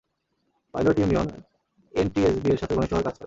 [0.73, 1.27] Pilot union
[1.93, 3.19] NTSB এর সাথে ঘনিষ্ঠভাবে কাজ করে।